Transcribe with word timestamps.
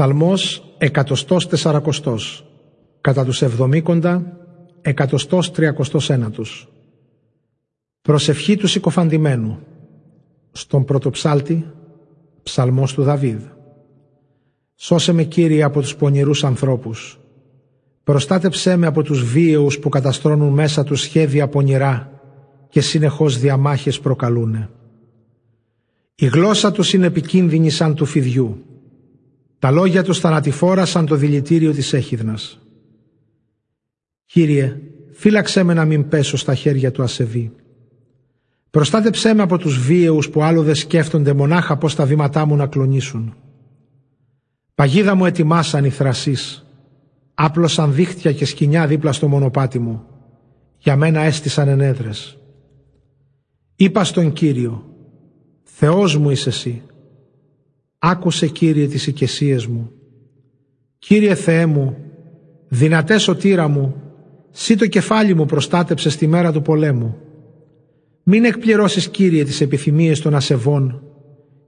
Ψαλμός 0.00 0.74
εκατοστός 0.78 1.48
τεσσαρακοστός, 1.48 2.46
κατά 3.00 3.24
τους 3.24 3.42
εβδομήκοντα, 3.42 4.36
εκατοστός 4.80 5.50
τριακοστός 5.50 6.10
ένατος. 6.10 6.68
Προσευχή 8.02 8.56
του 8.56 8.66
συκοφαντημένου, 8.66 9.58
στον 10.52 10.84
πρωτοψάλτη, 10.84 11.66
ψαλμός 12.42 12.94
του 12.94 13.02
Δαβίδ. 13.02 13.42
Σώσε 14.74 15.12
με 15.12 15.22
Κύριε 15.22 15.62
από 15.62 15.80
τους 15.80 15.96
πονηρούς 15.96 16.44
ανθρώπους. 16.44 17.20
Προστάτεψέ 18.04 18.76
με 18.76 18.86
από 18.86 19.02
τους 19.02 19.24
βίαιους 19.24 19.78
που 19.78 19.88
καταστρώνουν 19.88 20.52
μέσα 20.52 20.84
τους 20.84 21.00
σχέδια 21.00 21.48
πονηρά 21.48 22.20
και 22.68 22.80
συνεχώς 22.80 23.38
διαμάχες 23.38 24.00
προκαλούνε. 24.00 24.70
Η 26.14 26.26
γλώσσα 26.26 26.72
τους 26.72 26.92
είναι 26.92 27.06
επικίνδυνη 27.06 27.70
σαν 27.70 27.94
του 27.94 28.04
φιδιού 28.04 28.64
τα 29.60 29.70
λόγια 29.70 30.02
τους 30.02 30.18
θανατηφόρα 30.18 30.84
σαν 30.84 31.06
το 31.06 31.16
δηλητήριο 31.16 31.72
της 31.72 31.92
έχιδνας. 31.92 32.58
Κύριε, 34.24 34.76
φύλαξέ 35.12 35.62
με 35.62 35.74
να 35.74 35.84
μην 35.84 36.08
πέσω 36.08 36.36
στα 36.36 36.54
χέρια 36.54 36.90
του 36.90 37.02
ασεβή. 37.02 37.52
Προστάτεψέ 38.70 39.34
με 39.34 39.42
από 39.42 39.58
τους 39.58 39.78
βίαιους 39.78 40.30
που 40.30 40.42
άλλοτε 40.42 40.74
σκέφτονται 40.74 41.32
μονάχα 41.32 41.76
πώς 41.76 41.94
τα 41.94 42.06
βήματά 42.06 42.46
μου 42.46 42.56
να 42.56 42.66
κλονίσουν. 42.66 43.34
Παγίδα 44.74 45.14
μου 45.14 45.26
ετοιμάσαν 45.26 45.84
οι 45.84 45.90
θρασείς. 45.90 46.66
Άπλωσαν 47.34 47.94
δίχτυα 47.94 48.32
και 48.32 48.44
σκοινιά 48.44 48.86
δίπλα 48.86 49.12
στο 49.12 49.28
μονοπάτι 49.28 49.78
μου. 49.78 50.04
Για 50.78 50.96
μένα 50.96 51.20
έστησαν 51.20 51.68
ενέδρες. 51.68 52.38
Είπα 53.76 54.04
στον 54.04 54.32
Κύριο, 54.32 54.84
Θεός 55.62 56.16
μου 56.16 56.30
είσαι 56.30 56.48
εσύ. 56.48 56.82
Άκουσε 58.02 58.46
Κύριε 58.46 58.86
τις 58.86 59.06
οικεσίες 59.06 59.66
μου. 59.66 59.90
Κύριε 60.98 61.34
Θεέ 61.34 61.66
μου, 61.66 61.96
δυνατές 62.68 63.22
σωτήρα 63.22 63.68
μου, 63.68 63.94
σύ 64.50 64.76
το 64.76 64.86
κεφάλι 64.86 65.34
μου 65.34 65.46
προστάτεψες 65.46 66.12
στη 66.12 66.26
μέρα 66.26 66.52
του 66.52 66.62
πολέμου. 66.62 67.16
Μην 68.22 68.44
εκπληρώσεις 68.44 69.08
Κύριε 69.08 69.44
τις 69.44 69.60
επιθυμίες 69.60 70.20
των 70.20 70.34
ασεβών, 70.34 71.02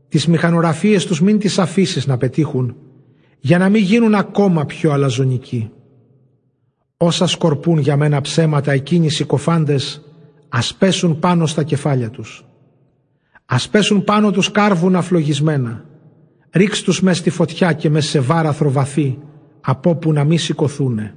τις 0.09 0.27
μηχανογραφίες 0.27 1.07
τους 1.07 1.21
μην 1.21 1.39
τις 1.39 1.59
αφήσεις 1.59 2.07
να 2.07 2.17
πετύχουν, 2.17 2.77
για 3.39 3.59
να 3.59 3.69
μην 3.69 3.83
γίνουν 3.83 4.15
ακόμα 4.15 4.67
πιο 4.67 4.93
αλαζονικοί. 4.93 5.71
Όσα 6.97 7.27
σκορπούν 7.27 7.79
για 7.79 7.97
μένα 7.97 8.21
ψέματα 8.21 8.73
εκείνοι 8.73 9.09
συκοφάντες, 9.09 10.03
ας 10.49 10.75
πέσουν 10.75 11.19
πάνω 11.19 11.47
στα 11.47 11.63
κεφάλια 11.63 12.11
τους. 12.11 12.45
Ας 13.45 13.69
πέσουν 13.69 14.05
πάνω 14.05 14.31
τους 14.31 14.51
κάρβουν 14.51 14.97
αφλογισμένα 14.97 15.91
ρίξ 16.53 16.83
τους 16.83 17.01
μες 17.03 17.19
στη 17.19 17.31
φωτιά 17.31 17.73
και 17.73 17.91
μες 17.91 18.07
σε 18.07 18.21
βάραθρο 18.21 18.71
βαθύ, 18.71 19.19
από 19.61 19.95
που 19.95 20.13
να 20.13 20.25
μη 20.25 20.39
σηκωθούνε. 20.39 21.15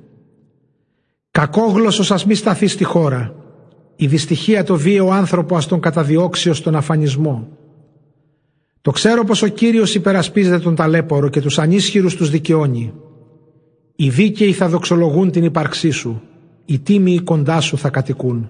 Κακόγλωσσος 1.31 2.11
ας 2.11 2.25
μη 2.25 2.35
σταθεί 2.35 2.67
στη 2.67 2.83
χώρα, 2.83 3.35
η 3.95 4.07
δυστυχία 4.07 4.63
το 4.63 4.75
βίαιο 4.75 5.09
άνθρωπο 5.09 5.55
ας 5.55 5.67
τον 5.67 5.79
καταδιώξει 5.79 6.49
ως 6.49 6.61
τον 6.61 6.75
αφανισμό. 6.75 7.47
Το 8.81 8.91
ξέρω 8.91 9.23
πως 9.23 9.41
ο 9.41 9.47
Κύριος 9.47 9.95
υπερασπίζεται 9.95 10.59
τον 10.59 10.75
ταλέπορο 10.75 11.29
και 11.29 11.41
τους 11.41 11.59
ανίσχυρους 11.59 12.15
τους 12.15 12.29
δικαιώνει. 12.29 12.93
Οι 13.95 14.09
δίκαιοι 14.09 14.53
θα 14.53 14.67
δοξολογούν 14.69 15.31
την 15.31 15.43
ύπαρξή 15.43 15.89
σου, 15.89 16.21
οι 16.65 16.79
τίμοι 16.79 17.19
κοντά 17.19 17.61
σου 17.61 17.77
θα 17.77 17.89
κατοικούν. 17.89 18.49